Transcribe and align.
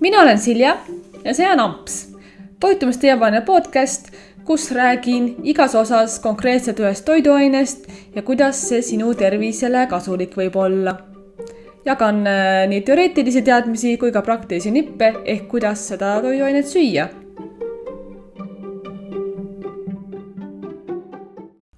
mina 0.00 0.20
olen 0.20 0.38
Silja 0.38 0.76
ja 1.24 1.34
see 1.34 1.48
on 1.52 1.60
Amps, 1.60 2.00
toitumist 2.60 3.00
teevaline 3.00 3.42
podcast, 3.44 4.10
kus 4.44 4.70
räägin 4.72 5.34
igas 5.44 5.74
osas 5.74 6.18
konkreetselt 6.20 6.80
ühest 6.80 7.04
toiduainest 7.04 7.86
ja 8.14 8.22
kuidas 8.22 8.62
see 8.68 8.82
sinu 8.82 9.14
tervisele 9.14 9.86
kasulik 9.90 10.36
võib 10.36 10.56
olla. 10.56 10.96
jagan 11.84 12.26
äh, 12.28 12.66
nii 12.68 12.80
teoreetilisi 12.84 13.42
teadmisi 13.42 13.96
kui 13.96 14.12
ka 14.12 14.20
praktilisi 14.22 14.70
nippe 14.70 15.14
ehk 15.24 15.46
kuidas 15.48 15.86
seda 15.88 16.18
toiduainet 16.20 16.68
süüa. 16.68 17.06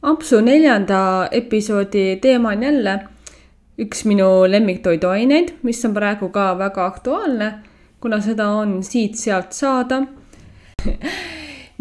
Ampsu 0.03 0.41
neljanda 0.41 1.29
episoodi 1.31 2.17
teema 2.23 2.51
on 2.51 2.63
jälle 2.63 2.99
üks 3.79 4.05
minu 4.05 4.27
lemmiktoiduaineid, 4.51 5.55
mis 5.63 5.85
on 5.85 5.95
praegu 5.95 6.29
ka 6.35 6.59
väga 6.59 6.87
aktuaalne, 6.87 7.53
kuna 8.03 8.19
seda 8.21 8.49
on 8.59 8.81
siit-sealt 8.83 9.55
saada 9.55 10.03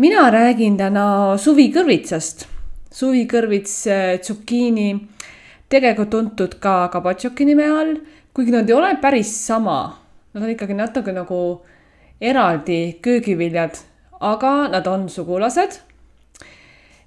mina 0.01 0.29
räägin 0.31 0.77
täna 0.77 1.37
suvikõrvitsast. 1.37 2.47
suvikõrvits, 2.91 3.73
tsukiini, 4.21 4.87
tegelikult 5.71 6.09
tuntud 6.11 6.57
ka 6.59 6.89
kabatšoki 6.91 7.45
nime 7.47 7.67
all, 7.71 7.93
kuigi 8.33 8.51
nad 8.51 8.69
ei 8.69 8.75
ole 8.75 8.89
päris 9.01 9.31
sama. 9.45 9.77
Nad 10.33 10.43
on 10.43 10.49
ikkagi 10.51 10.75
natuke 10.75 11.13
nagu 11.15 11.61
eraldi 12.21 12.97
köögiviljad, 13.01 13.77
aga 14.19 14.67
nad 14.73 14.87
on 14.87 15.09
sugulased. 15.09 15.79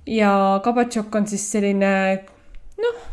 ja 0.06 0.60
kabatšokk 0.64 1.14
on 1.14 1.26
siis 1.26 1.50
selline 1.52 2.24
noh, 2.78 3.04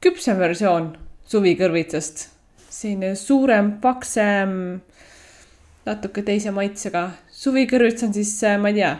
küpsem 0.00 0.38
versioon 0.38 0.96
suvikõrvitsast, 1.26 2.28
selline 2.70 3.14
suurem, 3.14 3.72
paksem, 3.80 4.80
natuke 5.86 6.22
teise 6.22 6.52
maitsega 6.54 7.08
suvikõrvits 7.42 8.04
on 8.06 8.12
siis, 8.14 8.32
ma 8.62 8.70
ei 8.70 8.78
tea, 8.78 8.92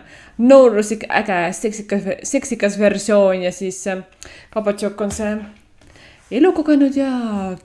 nooruslik, 0.43 1.07
äge, 1.21 1.39
seksikas, 1.55 2.09
seksikas 2.27 2.79
versioon 2.81 3.45
ja 3.47 3.53
siis 3.55 3.85
kabatšokk 4.55 5.05
on 5.07 5.15
see 5.15 5.35
elukogenud 6.39 6.97
ja 6.97 7.13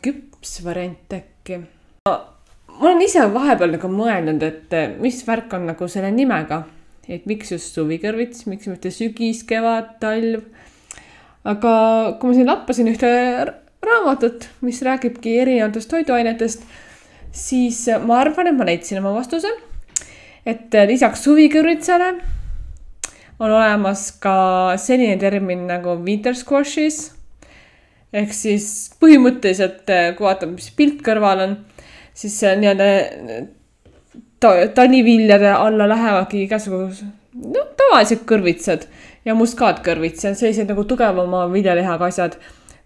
küps 0.04 0.60
variant 0.66 1.18
äkki. 1.18 1.62
ma 2.08 2.90
olen 2.92 3.02
ise 3.02 3.24
vahepeal 3.34 3.74
nagu 3.78 3.90
mõelnud, 3.92 4.44
et 4.46 4.76
mis 5.02 5.24
värk 5.28 5.54
on 5.58 5.70
nagu 5.72 5.88
selle 5.90 6.12
nimega, 6.14 6.64
et 7.10 7.26
miks 7.26 7.56
just 7.56 7.74
suvikõrvits, 7.74 8.46
miks 8.52 8.70
mitte 8.70 8.92
sügis, 8.94 9.42
kevad, 9.48 9.96
talv. 10.04 10.44
aga 11.48 11.72
kui 12.20 12.30
ma 12.30 12.36
siin 12.38 12.52
lappasin 12.52 12.92
ühte 12.92 13.10
raamatut, 13.88 14.50
mis 14.62 14.82
räägibki 14.86 15.40
erinevatest 15.42 15.90
toiduainetest, 15.90 16.68
siis 17.32 17.86
ma 18.04 18.22
arvan, 18.22 18.52
et 18.52 18.58
ma 18.58 18.68
leidsin 18.68 19.00
oma 19.02 19.14
vastuse 19.16 19.52
et 20.48 20.76
äh, 20.76 20.88
lisaks 20.88 21.26
suvikõrvitsale 21.28 22.14
on 23.38 23.52
olemas 23.52 24.10
ka 24.22 24.38
selline 24.82 25.18
termin 25.22 25.68
nagu 25.70 25.98
winter 26.06 26.36
squash'is. 26.38 27.12
ehk 28.16 28.32
siis 28.34 28.68
põhimõtteliselt, 29.02 29.84
äh, 29.92 30.10
kui 30.16 30.26
vaatame, 30.26 30.56
mis 30.58 30.72
pilt 30.76 31.04
kõrval 31.06 31.44
on, 31.44 31.56
siis 32.16 32.40
nii-öelda 32.62 32.88
ta, 34.40 34.54
taliviljade 34.80 35.52
alla 35.52 35.90
lähevadki 35.92 36.46
igasugused, 36.46 37.10
noh, 37.44 37.74
tavalised 37.78 38.24
kõrvitsad 38.30 38.88
ja 39.28 39.36
muskaatkõrvits, 39.36 40.24
sellised 40.40 40.72
nagu 40.72 40.88
tugevama 40.88 41.44
viljalihaga 41.52 42.08
asjad, 42.08 42.40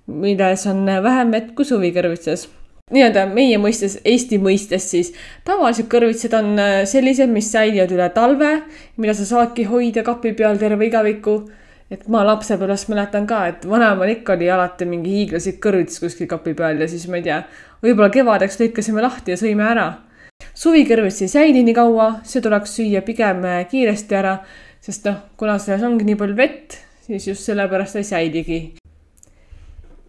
milles 0.10 0.66
on 0.68 0.90
vähem 1.06 1.32
vett 1.32 1.54
kui 1.56 1.70
suvikõrvitses 1.70 2.50
nii-öelda 2.92 3.26
meie 3.32 3.58
mõistes, 3.62 3.98
Eesti 4.06 4.40
mõistes 4.42 4.86
siis 4.92 5.12
tavalised 5.48 5.88
kõrvitsad 5.92 6.36
on 6.38 6.60
äh, 6.60 6.74
sellised, 6.90 7.32
mis 7.32 7.50
säilivad 7.52 7.92
üle 7.96 8.10
talve, 8.16 8.52
mida 9.02 9.16
sa 9.18 9.28
saadki 9.28 9.66
hoida 9.70 10.04
kapi 10.08 10.34
peal 10.38 10.60
terve 10.62 10.88
igaviku. 10.90 11.42
et 11.92 12.06
ma 12.08 12.22
lapsepõlvest 12.24 12.88
mäletan 12.88 13.26
ka, 13.28 13.42
et 13.52 13.66
vanaemal 13.68 14.08
ikka 14.08 14.38
oli 14.38 14.48
alati 14.48 14.86
mingi 14.88 15.12
hiiglaslik 15.12 15.58
kõrvits 15.60 16.00
kuskil 16.00 16.28
kapi 16.28 16.54
peal 16.56 16.80
ja 16.80 16.88
siis 16.88 17.04
ma 17.12 17.18
ei 17.20 17.26
tea, 17.26 17.42
võib-olla 17.84 18.08
kevadeks 18.10 18.62
lõikasime 18.62 19.04
lahti 19.04 19.34
ja 19.34 19.38
sõime 19.38 19.66
ära. 19.68 19.88
suvikõrvits 20.54 21.22
ei 21.22 21.28
säili 21.28 21.64
nii 21.64 21.76
kaua, 21.76 22.22
see 22.24 22.42
tuleks 22.42 22.78
süüa 22.78 23.02
pigem 23.02 23.44
äh, 23.44 23.66
kiiresti 23.68 24.16
ära, 24.16 24.38
sest 24.80 25.06
noh, 25.06 25.20
kuna 25.38 25.58
selles 25.60 25.84
ongi 25.84 26.08
nii 26.08 26.16
palju 26.16 26.36
vett, 26.36 26.80
siis 27.08 27.28
just 27.28 27.44
sellepärast 27.44 27.96
ei 27.96 28.08
säiligi. 28.08 28.62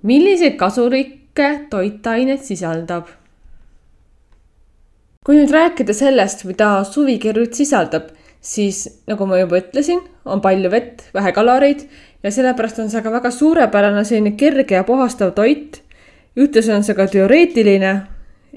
milliseid 0.02 0.56
kasulikke 0.56 1.21
kõike 1.32 1.68
toitainet 1.70 2.44
sisaldab. 2.44 3.06
kui 5.24 5.36
nüüd 5.38 5.52
rääkida 5.54 5.94
sellest, 5.94 6.44
mida 6.44 6.82
suvikirjut 6.84 7.54
sisaldab, 7.54 8.08
siis 8.40 8.88
nagu 9.06 9.26
ma 9.26 9.38
juba 9.38 9.60
ütlesin, 9.60 10.00
on 10.24 10.40
palju 10.42 10.70
vett, 10.70 11.04
vähe 11.14 11.32
kaloreid 11.32 11.86
ja 12.22 12.30
sellepärast 12.30 12.80
on 12.82 12.90
see 12.90 13.02
ka 13.02 13.10
väga 13.10 13.30
suurepärane 13.30 14.04
selline 14.04 14.36
kerge 14.36 14.74
ja 14.74 14.84
puhastav 14.84 15.32
toit. 15.32 15.82
ühtlasi 16.36 16.72
on 16.72 16.84
see 16.84 16.94
ka 16.94 17.06
teoreetiline 17.06 18.06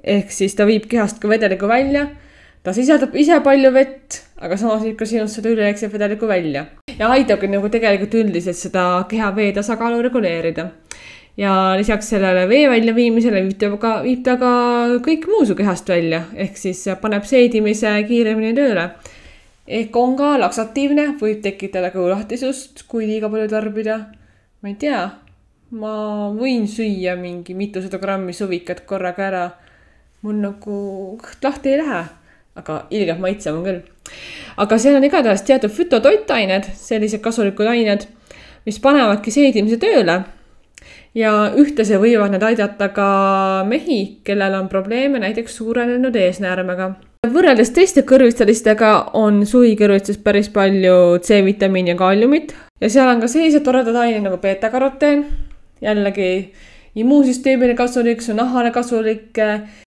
ehk 0.04 0.32
siis 0.32 0.56
ta 0.56 0.66
viib 0.66 0.88
kehast 0.90 1.20
ka 1.20 1.30
vedeliku 1.30 1.68
välja. 1.68 2.10
ta 2.64 2.74
sisaldab 2.74 3.16
ise 3.16 3.40
palju 3.40 3.72
vett, 3.72 4.24
aga 4.42 4.58
samas 4.58 4.84
viib 4.84 4.98
ka 4.98 5.06
sinust 5.06 5.36
seda 5.36 5.50
ülejääkset 5.50 5.94
vedelikku 5.94 6.28
välja 6.28 6.66
ja 7.00 7.08
aitabki 7.08 7.48
nagu 7.48 7.70
tegelikult 7.70 8.14
üldiselt 8.14 8.58
seda 8.58 9.06
keha 9.10 9.36
vee 9.36 9.54
tasakaalu 9.54 10.02
reguleerida 10.02 10.72
ja 11.38 11.76
lisaks 11.78 12.10
sellele 12.10 12.48
vee 12.50 12.70
väljaviimisele 12.70 13.42
viib 13.44 13.60
ta 13.60 13.70
ka, 13.80 13.92
viib 14.06 14.24
ta 14.24 14.38
ka 14.40 14.52
kõik 15.06 15.28
muu 15.32 15.44
su 15.48 15.56
kehast 15.58 15.90
välja, 15.92 16.24
ehk 16.34 16.58
siis 16.60 16.86
paneb 17.02 17.28
seedimise 17.28 17.92
kiiremini 18.08 18.56
tööle. 18.56 18.90
ehk 19.68 19.96
on 19.98 20.16
ka 20.16 20.36
laksatiivne, 20.40 21.16
võib 21.20 21.42
tekitada 21.44 21.92
kõhulahtisust, 21.92 22.86
kui 22.88 23.08
liiga 23.08 23.30
palju 23.30 23.50
tarbida. 23.52 23.98
ma 24.62 24.70
ei 24.70 24.76
tea, 24.76 25.10
ma 25.72 26.32
võin 26.32 26.68
süüa 26.68 27.16
mingi 27.20 27.54
mitusada 27.54 27.98
grammi 27.98 28.34
suvikat 28.34 28.86
korraga 28.86 29.28
ära. 29.28 29.50
mul 30.22 30.40
nagu 30.42 31.18
kõht 31.22 31.44
lahti 31.44 31.70
ei 31.70 31.78
lähe, 31.78 32.06
aga 32.56 32.86
ilgelt 32.90 33.20
maitsev 33.20 33.58
on 33.58 33.64
küll. 33.64 33.82
aga 34.58 34.78
seal 34.78 34.96
on 34.96 35.04
igatahes 35.04 35.42
teatud 35.42 35.72
fütotoitained, 35.72 36.72
sellised 36.76 37.22
kasulikud 37.22 37.68
ained, 37.68 38.08
mis 38.66 38.80
panevadki 38.80 39.32
seedimise 39.32 39.78
tööle 39.78 40.24
ja 41.16 41.32
ühtlasi 41.56 41.98
võivad 42.02 42.34
need 42.34 42.44
aidata 42.44 42.90
ka 42.94 43.08
mehi, 43.68 44.20
kellel 44.28 44.58
on 44.60 44.70
probleeme 44.72 45.22
näiteks 45.24 45.58
suurenenud 45.62 46.16
eesnäärmega. 46.16 46.92
võrreldes 47.32 47.72
teiste 47.74 48.04
kõrvitsalistega 48.06 48.92
on 49.18 49.46
suvikõrvitses 49.46 50.20
päris 50.24 50.50
palju 50.50 51.20
C-vitamiini 51.24 51.96
ja 51.96 51.98
kaaliumit 52.00 52.54
ja 52.82 52.90
seal 52.90 53.10
on 53.10 53.24
ka 53.24 53.28
sellised 53.32 53.64
toredad 53.64 53.96
ained 53.96 54.28
nagu 54.28 54.38
beeta-karoteen, 54.44 55.26
jällegi 55.82 56.52
immuunsüsteemile 56.96 57.76
kasulik, 57.76 58.22
su 58.22 58.36
nahale 58.36 58.72
kasulik 58.72 59.40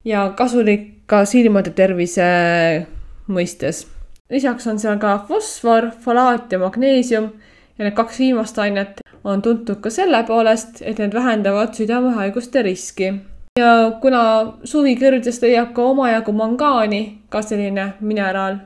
ja 0.05 0.29
kasulik 0.37 0.91
ka 1.06 1.25
silmade 1.29 1.73
tervise 1.77 2.87
mõistes. 3.29 3.87
lisaks 4.31 4.67
on 4.67 4.79
seal 4.79 4.99
ka 4.99 5.19
fosfor, 5.29 5.91
folaat 6.01 6.53
ja 6.53 6.59
magneesium 6.59 7.33
ja 7.79 7.85
need 7.85 7.97
kaks 7.97 8.19
viimast 8.19 8.59
ainet 8.59 9.04
on 9.25 9.43
tuntud 9.43 9.81
ka 9.81 9.91
selle 9.91 10.21
poolest, 10.29 10.83
et 10.83 10.99
need 11.01 11.15
vähendavad 11.15 11.75
südamehaiguste 11.77 12.62
riski. 12.62 13.12
ja 13.59 13.73
kuna 14.03 14.21
suvikõrdest 14.67 15.45
leiab 15.47 15.75
ka 15.75 15.83
omajagu 15.93 16.33
mangaani, 16.35 17.03
ka 17.31 17.43
selline 17.43 17.93
mineraal, 18.01 18.57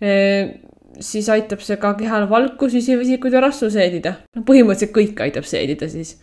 eh, 0.00 0.56
siis 1.00 1.28
aitab 1.28 1.62
see 1.62 1.76
ka 1.76 1.94
kehal 1.94 2.26
valku, 2.30 2.68
süsivesikuid 2.70 3.32
ja 3.32 3.40
rasvu 3.40 3.70
seedida. 3.70 4.14
no 4.36 4.42
põhimõtteliselt 4.42 4.96
kõik 4.96 5.20
aitab 5.20 5.44
seedida 5.44 5.88
siis. 5.88 6.16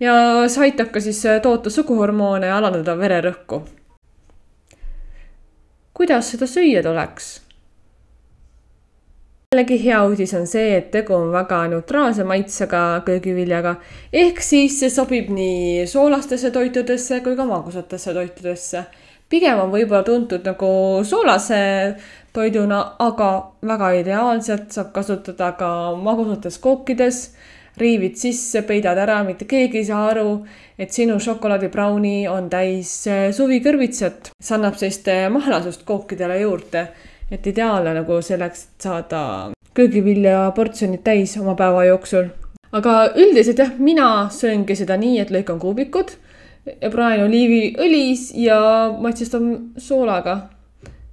ja 0.00 0.48
see 0.48 0.68
aitab 0.68 0.92
ka 0.92 1.00
siis 1.00 1.22
toota 1.42 1.70
suguhormoone 1.70 2.46
ja 2.46 2.56
alandada 2.58 2.96
vererõhku. 2.96 3.62
kuidas 5.94 6.30
seda 6.30 6.46
süüa 6.46 6.82
tuleks? 6.82 7.45
Jällegi 9.56 9.78
hea 9.84 10.02
uudis 10.04 10.34
on 10.36 10.44
see, 10.46 10.74
et 10.76 10.90
tegu 10.92 11.14
on 11.16 11.30
väga 11.32 11.62
neutraalse 11.72 12.24
maitsega 12.28 13.00
köögiviljaga. 13.06 13.76
ehk 14.12 14.42
siis 14.44 14.76
see 14.80 14.90
sobib 14.90 15.30
nii 15.32 15.86
soolastesse 15.88 16.50
toitudesse 16.50 17.20
kui 17.24 17.36
ka 17.36 17.46
magusatesse 17.48 18.12
toitudesse. 18.14 18.84
pigem 19.28 19.58
on 19.58 19.72
võib-olla 19.72 20.02
tuntud 20.04 20.44
nagu 20.44 21.00
soolase 21.04 21.96
toiduna, 22.32 22.82
aga 22.98 23.30
väga 23.62 23.90
ideaalselt 24.02 24.70
saab 24.76 24.92
kasutada 24.92 25.52
ka 25.52 25.96
magusates 25.96 26.58
kookides. 26.58 27.32
riivid 27.76 28.16
sisse, 28.16 28.62
peidad 28.62 28.98
ära, 28.98 29.22
mitte 29.24 29.44
keegi 29.44 29.78
ei 29.78 29.84
saa 29.84 30.06
aru, 30.10 30.46
et 30.78 30.92
sinu 30.92 31.18
šokolaadibrauni 31.20 32.28
on 32.28 32.50
täis 32.50 33.08
suvikõrvitsat. 33.32 34.32
see 34.40 34.54
annab 34.54 34.76
sellist 34.76 35.08
mahlasust 35.30 35.84
kookidele 35.84 36.40
juurde 36.40 36.88
et 37.30 37.46
ideaalne 37.46 37.94
nagu 37.96 38.20
selleks, 38.22 38.64
et 38.64 38.88
saada 38.88 39.22
köögivilja 39.76 40.50
portsjonid 40.56 41.02
täis 41.04 41.36
oma 41.40 41.54
päeva 41.58 41.84
jooksul. 41.84 42.30
aga 42.72 42.94
üldiselt 43.16 43.58
jah, 43.58 43.72
mina 43.78 44.28
sööngi 44.30 44.76
seda 44.76 44.96
nii, 45.00 45.18
et 45.20 45.30
lõikan 45.30 45.60
kuubikud 45.60 46.12
ja 46.80 46.90
praen 46.90 47.24
oliiviõlis 47.26 48.30
ja 48.36 48.58
maitsestan 49.00 49.72
soolaga. 49.78 50.48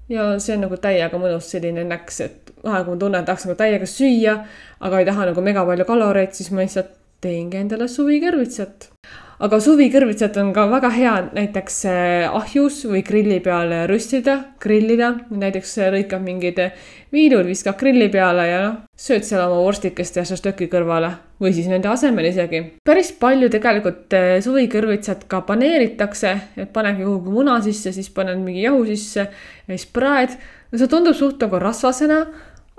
ja 0.09 0.33
see 0.39 0.55
on 0.55 0.65
nagu 0.67 0.77
täiega 0.77 1.17
mõnus 1.17 1.49
selline 1.51 1.83
näks, 1.87 2.21
et 2.21 2.53
vahel, 2.63 2.83
kui 2.85 2.95
ma 2.95 2.99
tunnen, 2.99 3.21
et 3.21 3.25
tahaks 3.25 3.45
nagu 3.47 3.57
täiega 3.57 3.87
süüa, 3.89 4.37
aga 4.79 4.99
ei 4.99 5.05
taha 5.05 5.29
nagu 5.31 5.41
mega 5.41 5.65
palju 5.65 5.85
kaloreid, 5.85 6.33
siis 6.35 6.51
ma 6.51 6.61
lihtsalt 6.61 6.91
teengi 7.23 7.57
endale 7.57 7.87
suvikõrvitsat 7.87 8.89
aga 9.43 9.57
suvikõrvitsad 9.59 10.37
on 10.39 10.51
ka 10.55 10.63
väga 10.71 10.89
hea 10.93 11.13
näiteks 11.35 11.79
äh, 11.91 12.27
ahjus 12.31 12.83
või 12.87 13.01
grilli 13.03 13.41
peal 13.43 13.73
röstida, 13.89 14.37
grillida, 14.63 15.09
näiteks 15.31 15.73
äh, 15.83 15.89
lõikab 15.97 16.23
mingid 16.23 16.61
viilud, 17.11 17.43
viskab 17.49 17.75
grilli 17.79 18.07
peale 18.13 18.45
ja 18.47 18.61
noh, 18.63 18.77
sööd 18.95 19.27
seal 19.27 19.43
oma 19.43 19.59
vorstikest 19.65 20.21
ja 20.21 20.23
šaštöki 20.29 20.69
kõrvale 20.71 21.11
või 21.43 21.51
siis 21.57 21.67
nende 21.67 21.91
asemel 21.91 22.29
isegi. 22.29 22.63
päris 22.87 23.11
palju 23.19 23.51
tegelikult 23.51 24.15
äh, 24.15 24.37
suvikõrvitsat 24.45 25.27
ka 25.27 25.43
paneeritakse, 25.49 26.33
et 26.55 26.71
panedki 26.71 27.03
kuhugi 27.03 27.35
muna 27.35 27.59
sisse, 27.65 27.91
siis 27.91 28.09
paned 28.15 28.39
mingi 28.39 28.63
jahu 28.63 28.85
sisse 28.87 29.27
ja 29.27 29.69
siis 29.75 29.89
praed. 29.91 30.39
no 30.71 30.79
see 30.79 30.87
tundub 30.87 31.19
suht 31.19 31.43
nagu 31.43 31.59
rasvasena, 31.59 32.23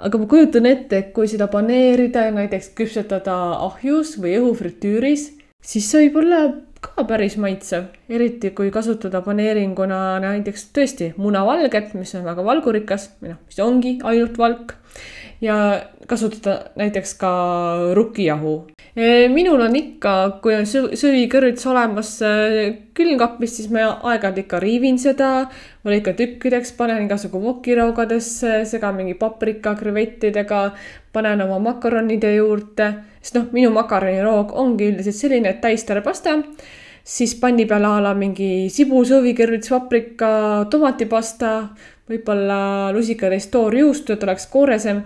aga 0.00 0.18
ma 0.18 0.32
kujutan 0.32 0.72
ette, 0.72 0.96
et 0.96 1.12
kui 1.12 1.28
seda 1.28 1.52
paneerida 1.52 2.24
ja 2.30 2.36
näiteks 2.40 2.72
küpsetada 2.78 3.36
ahjus 3.68 4.16
või 4.16 4.38
õhufritüüris 4.40 5.43
siis 5.64 5.88
see 5.90 6.04
võib 6.04 6.20
olla 6.22 6.40
ka 6.84 7.06
päris 7.08 7.38
maitsev, 7.40 7.88
eriti 8.12 8.50
kui 8.56 8.70
kasutada 8.74 9.22
paneeringuna 9.24 10.18
näiteks 10.24 10.68
tõesti 10.76 11.12
munavalget, 11.16 11.94
mis 11.96 12.12
on 12.18 12.26
väga 12.28 12.44
valgurikas 12.44 13.08
või 13.22 13.32
noh, 13.32 13.40
mis 13.48 13.60
ongi 13.64 13.96
ainult 14.04 14.38
valk 14.40 14.76
ja 15.40 15.56
kasutada 16.06 16.70
näiteks 16.76 17.14
ka 17.18 17.30
rukkijahu. 17.94 18.54
E, 18.96 19.28
minul 19.28 19.60
on 19.64 19.76
ikka, 19.76 20.14
kui 20.42 20.54
on 20.54 20.66
söögikõrvits 20.68 21.66
olemas 21.70 22.10
e, 22.22 22.34
külmkapis, 22.94 23.56
siis 23.58 23.72
ma 23.72 23.88
aeg-ajalt 23.94 24.38
ikka 24.44 24.60
riivin 24.62 25.00
seda, 25.02 25.32
ma 25.82 25.94
lõikan 25.94 26.16
tükkideks, 26.18 26.74
panen 26.78 27.06
igasugu 27.08 27.40
vokiraugadesse, 27.42 28.62
segan 28.70 28.98
mingi 29.00 29.16
paprika 29.18 29.74
krevettidega, 29.78 30.68
panen 31.14 31.42
oma 31.46 31.58
makaronide 31.72 32.36
juurde, 32.36 32.92
sest 33.20 33.40
noh, 33.40 33.50
minu 33.56 33.74
makaroniroog 33.74 34.54
ongi 34.60 34.92
üldiselt 34.92 35.18
selline, 35.18 35.54
et 35.54 35.62
täisterapasta 35.64 36.38
siis 37.04 37.34
panni 37.40 37.66
peale 37.68 37.86
a 37.86 38.00
la 38.00 38.14
mingi 38.16 38.70
sibul, 38.72 39.04
sõõvikõrvits, 39.08 39.68
paprika, 39.72 40.30
tomatipasta, 40.72 41.52
võib-olla 42.08 42.90
lusikatäis 42.96 43.50
toorjuustu, 43.52 44.16
et 44.16 44.24
oleks 44.24 44.48
kooresem 44.52 45.04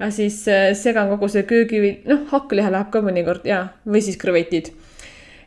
ja 0.00 0.10
siis 0.14 0.42
äh, 0.48 0.70
segan 0.78 1.10
kogu 1.12 1.28
see 1.28 1.44
köögivi, 1.48 1.92
noh, 2.08 2.24
hakkliha 2.30 2.70
läheb 2.72 2.88
ka 2.94 3.02
mõnikord 3.04 3.44
ja, 3.48 3.66
või 3.86 4.02
siis 4.04 4.18
krevetid. 4.20 4.72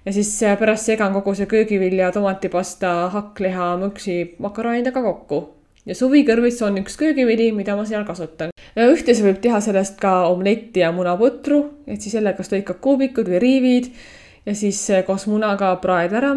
ja 0.05 0.13
siis 0.13 0.31
äh, 0.43 0.57
pärast 0.59 0.91
segan 0.91 1.15
kogu 1.15 1.33
see 1.39 1.47
köögivilja, 1.49 2.11
tomatipasta, 2.13 2.93
hakkliha, 3.13 3.73
mõksi 3.81 4.17
makaronidega 4.43 5.03
kokku. 5.03 5.43
ja 5.85 5.95
suvikõrvits 5.95 6.61
on 6.67 6.77
üks 6.83 6.99
köögivili, 6.99 7.51
mida 7.51 7.75
ma 7.75 7.85
seal 7.85 8.05
kasutan. 8.05 8.51
ühtlasi 8.75 9.23
võib 9.23 9.39
teha 9.41 9.61
sellest 9.61 9.97
ka 9.99 10.27
omletti 10.27 10.83
ja 10.83 10.91
munaputru, 10.91 11.63
et 11.87 12.01
siis 12.01 12.19
jälle 12.19 12.35
kas 12.37 12.51
lõikad 12.51 12.83
kuubikud 12.83 13.31
või 13.31 13.41
riivid 13.41 13.89
ja 14.45 14.55
siis 14.55 14.89
äh, 14.89 15.05
koos 15.05 15.27
munaga 15.27 15.75
praed 15.75 16.13
ära. 16.13 16.35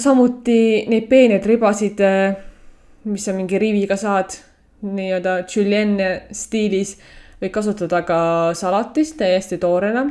samuti 0.00 0.86
neid 0.88 1.04
peeneid 1.10 1.44
ribasid, 1.46 2.00
mis 3.04 3.24
sa 3.24 3.34
mingi 3.36 3.58
riiviga 3.60 3.96
saad 4.00 4.32
nii-öelda 4.82 5.42
julienne 5.46 6.08
stiilis 6.34 6.96
võid 7.42 7.52
kasutada 7.54 8.02
ka 8.06 8.18
salatis 8.58 9.16
täiesti 9.18 9.58
toorena. 9.58 10.06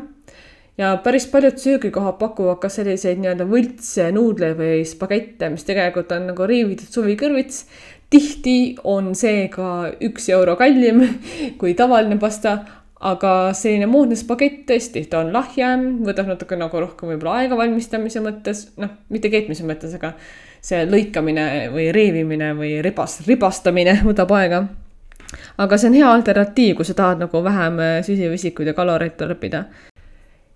ja 0.77 0.98
päris 1.03 1.27
paljud 1.27 1.57
söögikohad 1.59 2.18
pakuvad 2.19 2.59
ka 2.62 2.69
selliseid 2.69 3.19
nii-öelda 3.19 3.45
võltsnuudleid 3.47 4.57
või 4.57 4.86
spagette, 4.88 5.50
mis 5.50 5.65
tegelikult 5.68 6.12
on 6.12 6.30
nagu 6.31 6.47
riivitud 6.47 6.92
suvikõrvits. 6.92 7.65
tihti 8.09 8.75
on 8.83 9.15
see 9.15 9.47
ka 9.47 9.92
üks 10.01 10.30
euro 10.30 10.56
kallim 10.56 11.04
kui 11.59 11.74
tavaline 11.74 12.19
pasta, 12.19 12.59
aga 13.01 13.31
selline 13.57 13.88
moodne 13.89 14.15
spagett 14.18 14.62
tõesti, 14.69 15.03
ta 15.09 15.24
on 15.24 15.31
lahjem, 15.33 15.86
võtab 16.06 16.30
natuke 16.30 16.57
nagu 16.59 16.83
rohkem 16.83 17.09
võib-olla 17.09 17.39
aega 17.42 17.57
valmistamise 17.57 18.21
mõttes, 18.21 18.68
noh, 18.81 18.94
mitte 19.09 19.31
keetmise 19.33 19.65
mõttes, 19.65 19.95
aga 19.98 20.13
see 20.62 20.83
lõikamine 20.86 21.45
või 21.74 21.89
reevimine 21.95 22.51
või 22.57 22.75
ribas, 22.86 23.19
ribastamine 23.25 23.98
võtab 24.09 24.33
aega. 24.38 24.65
aga 25.57 25.77
see 25.77 25.89
on 25.89 25.98
hea 25.98 26.12
alternatiiv, 26.12 26.75
kui 26.77 26.86
sa 26.86 26.98
tahad 26.98 27.24
nagu 27.25 27.42
vähem 27.44 27.80
äh, 27.81 27.95
süsivesikuid 28.06 28.69
ja 28.69 28.77
kaloreid 28.77 29.18
tarbida. 29.18 29.65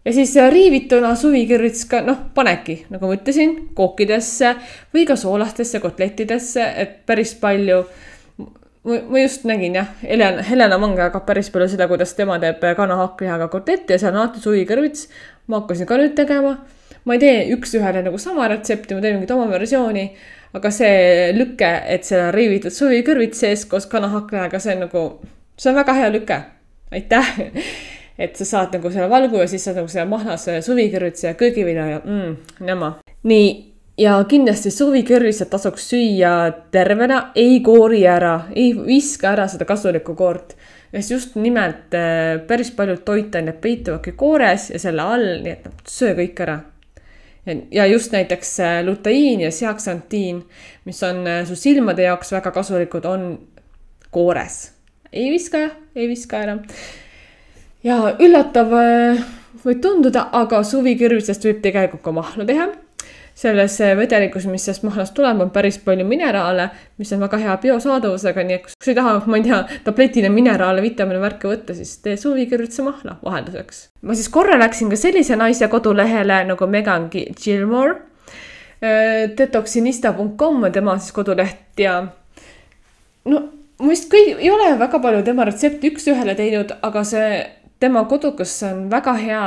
ja 0.05 0.13
siis 0.13 0.37
äh, 0.37 0.51
riivituna 0.53 1.15
suvikõrvits 1.17 1.87
ka 1.89 2.03
noh, 2.05 2.27
panedki, 2.35 2.83
nagu 2.93 3.09
ma 3.09 3.17
ütlesin, 3.17 3.55
kookidesse 3.73 4.53
või 4.93 5.09
ka 5.09 5.17
soolastesse 5.17 5.81
kotlettidesse, 5.81 6.73
et 6.77 6.99
päris 7.09 7.33
palju 7.41 7.87
ma 8.85 9.19
just 9.19 9.43
nägin 9.49 9.75
jah, 9.75 9.87
Helena, 10.03 10.43
Helena 10.45 10.77
Mang 10.77 10.97
jagab 10.99 11.25
päris 11.25 11.49
palju 11.49 11.67
seda, 11.71 11.87
kuidas 11.89 12.13
tema 12.13 12.37
teeb 12.39 12.63
kanahakklihaga 12.77 13.47
kotlette 13.53 13.95
ja 13.95 14.01
seal 14.01 14.13
on 14.13 14.23
alati 14.23 14.43
suvikõrvits. 14.43 15.07
ma 15.47 15.61
hakkasin 15.61 15.89
ka 15.89 15.97
nüüd 16.01 16.15
tegema 16.17 16.57
ma 17.05 17.15
ei 17.15 17.21
tee 17.21 17.41
üks-ühele 17.55 18.01
nagu 18.05 18.19
sama 18.21 18.47
retsepti, 18.49 18.97
ma 18.97 19.03
teen 19.03 19.19
mingit 19.19 19.33
oma 19.35 19.47
versiooni. 19.51 20.09
aga 20.55 20.69
see 20.71 21.33
lüke, 21.35 21.69
et 21.91 22.05
seal 22.07 22.29
on 22.29 22.33
riivitud 22.33 22.71
suvikõrvits 22.71 23.41
sees 23.43 23.65
koos 23.67 23.89
kanahaklajaga, 23.91 24.59
see 24.63 24.77
on 24.77 24.85
nagu, 24.85 25.01
see 25.59 25.71
on 25.71 25.75
väga 25.81 25.95
hea 25.99 26.11
lüke. 26.13 26.39
aitäh 26.95 27.31
et 28.23 28.37
sa 28.39 28.45
saad 28.47 28.77
nagu 28.77 28.91
selle 28.91 29.09
valgu 29.11 29.41
ja 29.41 29.47
siis 29.51 29.65
saad 29.67 29.81
nagu 29.81 29.91
selle 29.91 30.07
mahlas 30.09 30.47
suvikõrvitsa 30.65 31.33
ja 31.33 31.39
köögivilja 31.39 31.87
ja 31.89 32.01
mm, 32.03 32.35
nämma. 32.65 32.93
nii, 33.23 33.49
ja 33.97 34.17
kindlasti 34.27 34.71
suvikõrvitsat 34.71 35.49
tasuks 35.49 35.89
süüa 35.89 36.35
tervena, 36.71 37.31
ei 37.35 37.59
koori 37.63 38.05
ära, 38.07 38.39
ei 38.55 38.73
viska 38.75 39.31
ära 39.31 39.47
seda 39.51 39.67
kasulikku 39.67 40.15
koort 40.15 40.55
sest 40.95 41.11
just 41.11 41.35
nimelt 41.35 41.93
äh, 41.95 42.39
päris 42.47 42.71
paljud 42.71 43.03
toitained 43.05 43.59
peituvadki 43.61 44.15
koores 44.15 44.69
ja 44.71 44.79
selle 44.79 45.03
all, 45.03 45.27
nii 45.43 45.53
et 45.57 45.67
söö 45.91 46.15
kõik 46.17 46.41
ära 46.45 46.59
ja 47.71 47.85
just 47.85 48.13
näiteks 48.15 48.59
äh, 48.63 48.77
luteiin 48.85 49.41
ja 49.41 49.51
seaksantiin, 49.51 50.43
mis 50.85 51.03
on 51.03 51.27
äh, 51.27 51.43
su 51.47 51.55
silmade 51.55 52.07
jaoks 52.07 52.31
väga 52.31 52.51
kasulikud, 52.51 53.05
on 53.05 53.27
koores. 54.11 54.71
ei 55.13 55.31
viska, 55.31 55.69
ei 55.95 56.07
viska 56.07 56.39
ära. 56.39 56.57
ja 57.83 58.15
üllatav 58.19 58.71
võib 59.65 59.81
tunduda, 59.81 60.29
aga 60.31 60.63
suvikõrvitsast 60.63 61.45
võib 61.45 61.61
tegelikult 61.61 62.03
ka 62.05 62.15
mahla 62.15 62.47
teha 62.47 62.71
selles 63.35 63.75
vedelikus, 63.99 64.45
mis 64.47 64.63
sellest 64.65 64.85
mahlast 64.87 65.13
tuleb, 65.15 65.41
on 65.43 65.51
päris 65.53 65.77
palju 65.83 66.05
mineraale, 66.07 66.69
mis 67.01 67.11
on 67.13 67.23
väga 67.25 67.39
hea 67.41 67.55
biosaadavusega, 67.65 68.45
nii 68.47 68.57
et 68.57 68.69
kui 68.69 68.87
sa 68.87 68.93
ei 68.93 68.99
taha, 68.99 69.15
ma 69.27 69.39
ei 69.39 69.45
tea, 69.47 69.59
tabletina 69.83 70.31
mineraale, 70.31 70.83
vitamiine, 70.85 71.19
värke 71.23 71.51
võtta, 71.51 71.75
siis 71.75 71.97
tee 72.05 72.15
suvikõrvitsa 72.19 72.85
mahla 72.85 73.17
vahelduseks. 73.23 73.81
ma 74.07 74.15
siis 74.15 74.31
korra 74.31 74.59
läksin 74.61 74.91
ka 74.93 74.99
sellise 74.99 75.35
naise 75.39 75.67
kodulehele 75.71 76.43
nagu 76.51 76.67
Megan 76.67 77.09
Gilmore. 77.11 77.97
Äh, 78.83 79.31
Detoxinista.com 79.37 80.63
on 80.63 80.71
tema 80.71 80.97
siis 80.99 81.15
koduleht 81.15 81.79
ja 81.79 81.99
no 83.25 83.43
ma 83.79 83.91
vist 83.91 84.07
kõik, 84.11 84.39
ei 84.39 84.49
ole 84.51 84.71
väga 84.79 84.99
palju 85.03 85.23
tema 85.27 85.45
retsepti 85.47 85.91
üks-ühele 85.91 86.35
teinud, 86.37 86.71
aga 86.85 87.03
see 87.07 87.29
tema 87.83 88.05
kodukas 88.09 88.55
on 88.67 88.85
väga 88.91 89.15
hea 89.19 89.45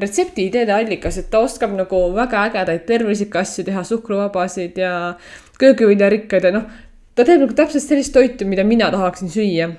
retsepti 0.00 0.48
ideede 0.48 0.74
allikas, 0.74 1.18
et 1.20 1.30
ta 1.30 1.40
oskab 1.44 1.74
nagu 1.78 2.00
väga 2.16 2.48
ägedaid 2.48 2.86
tervislikke 2.88 3.38
asju 3.40 3.64
teha, 3.68 3.84
suhkruvabasid 3.86 4.78
ja 4.80 4.92
köögiviljarikkaid 5.60 6.48
ja 6.48 6.52
noh, 6.56 6.66
ta 7.14 7.26
teeb 7.26 7.44
nagu 7.44 7.54
täpselt 7.54 7.84
sellist 7.84 8.14
toitu, 8.14 8.48
mida 8.48 8.64
mina 8.66 8.90
tahaksin 8.90 9.30
süüa. 9.30 9.70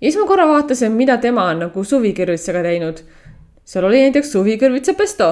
ja 0.00 0.06
siis 0.06 0.16
ma 0.16 0.26
korra 0.26 0.48
vaatasin, 0.48 0.96
mida 0.96 1.18
tema 1.20 1.50
on 1.52 1.66
nagu 1.66 1.84
suvikõrvitsaga 1.84 2.64
teinud. 2.64 3.04
seal 3.64 3.84
oli 3.84 4.02
näiteks 4.06 4.32
suvikõrvitsa 4.32 4.96
pesto, 4.96 5.30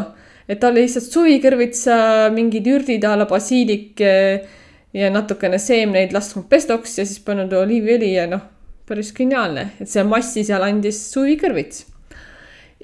et 0.49 0.61
ta 0.61 0.69
oli 0.69 0.85
lihtsalt 0.85 1.09
suvikõrvitsa 1.09 1.97
mingid 2.35 2.69
ürdid 2.69 3.05
a 3.05 3.17
la 3.17 3.27
basiilik 3.27 4.01
ja 4.93 5.11
natukene 5.11 5.59
seemneid 5.59 6.13
lasknud 6.13 6.49
pestoks 6.49 6.99
ja 6.99 7.07
siis 7.07 7.25
pannud 7.25 7.53
oliiviõli 7.53 8.13
ja 8.15 8.29
noh, 8.29 8.45
päris 8.89 9.15
geniaalne, 9.17 9.71
et 9.81 9.89
see 9.89 10.05
massi 10.05 10.45
seal 10.45 10.63
andis 10.65 11.01
suvikõrvits 11.13 11.87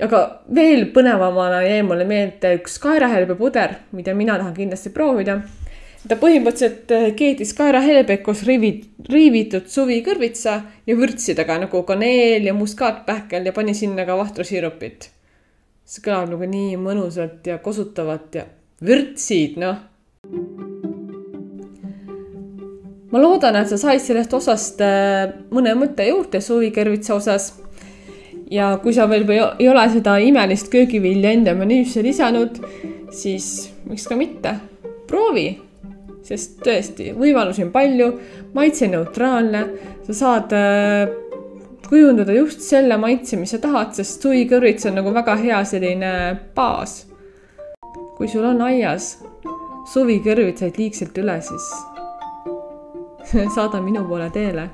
aga 0.03 0.21
veel 0.55 0.89
põnevamana 0.95 1.61
jäi 1.63 1.83
mulle 1.87 2.07
meelde 2.09 2.57
üks 2.59 2.79
kaerahelbepuder, 2.83 3.77
mida 3.95 4.15
mina 4.15 4.39
tahan 4.41 4.57
kindlasti 4.57 4.91
proovida. 4.95 5.43
ta 6.09 6.19
põhimõtteliselt 6.21 6.91
eh, 6.93 7.07
keetis 7.17 7.55
kaerahelbed 7.57 8.21
koos 8.27 8.43
riivid, 8.45 8.83
riivitud 9.09 9.71
suvikõrvitsa 9.73 10.57
ja 10.87 10.97
vürtsidega 10.99 11.57
nagu 11.63 11.81
kaneel 11.89 12.45
ja 12.45 12.53
muskaatpähkel 12.55 13.47
ja 13.47 13.53
pani 13.53 13.75
sinna 13.75 14.05
ka 14.05 14.19
vahtrusirupit. 14.19 15.11
see 15.85 16.03
kõlab 16.05 16.35
nagu 16.35 16.45
nii 16.45 16.77
mõnusalt 16.77 17.47
ja 17.47 17.59
kosutavalt 17.59 18.35
ja 18.35 18.45
vürtsid, 18.85 19.57
noh. 19.63 19.79
ma 23.13 23.21
loodan, 23.23 23.57
et 23.57 23.71
sa 23.71 23.79
said 23.79 24.03
sellest 24.03 24.35
osast 24.35 24.81
eh, 24.83 25.31
mõne 25.55 25.79
mõtte 25.79 26.05
juurde 26.09 26.43
suvikõrvitsa 26.43 27.15
osas 27.15 27.53
ja 28.51 28.75
kui 28.83 28.95
sa 28.95 29.09
veel 29.09 29.27
ei 29.31 29.69
ole 29.69 29.85
seda 29.93 30.17
imelist 30.21 30.71
köögivilja 30.73 31.33
enda 31.35 31.55
menüüsse 31.57 32.03
lisanud, 32.05 32.61
siis 33.15 33.71
miks 33.89 34.07
ka 34.09 34.19
mitte, 34.19 34.57
proovi. 35.09 35.51
sest 36.25 36.63
tõesti, 36.65 37.11
võimalusi 37.13 37.67
on 37.67 37.71
palju, 37.73 38.07
maitse 38.57 38.87
neutraalne, 38.89 39.61
sa 40.07 40.15
saad 40.17 40.55
äh, 40.57 41.11
kujundada 41.85 42.33
just 42.33 42.65
selle 42.65 42.97
maitse, 42.97 43.37
mis 43.37 43.53
sa 43.53 43.61
tahad, 43.61 43.93
sest 43.93 44.25
suvikõrvits 44.25 44.89
on 44.89 44.97
nagu 44.97 45.13
väga 45.13 45.37
hea 45.43 45.61
selline 45.69 46.13
baas. 46.57 47.05
kui 48.17 48.29
sul 48.31 48.45
on 48.47 48.63
aias 48.63 49.19
suvikõrvitsaid 49.91 50.79
liigselt 50.79 51.19
üle, 51.19 51.35
siis 51.43 51.67
saada 53.57 53.83
minu 53.83 54.05
poole 54.09 54.31
teele. 54.33 54.69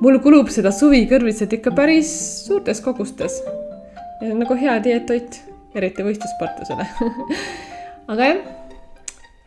Mul 0.00 0.20
kulub 0.24 0.50
seda 0.52 0.72
suvikõrvitsat 0.74 1.58
ikka 1.58 1.72
päris 1.76 2.10
suurtes 2.46 2.80
kogustes. 2.84 3.40
ja 3.44 4.26
see 4.26 4.32
on 4.34 4.42
nagu 4.44 4.56
hea 4.58 4.76
dieettoit, 4.84 5.40
eriti 5.76 6.04
võistlussportlasele 6.06 6.86
aga 8.12 8.30
jah, 8.32 8.40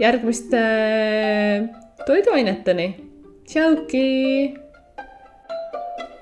järgmiste 0.02 0.62
toiduaineteni. 2.08 2.88
tšauki 3.50 4.06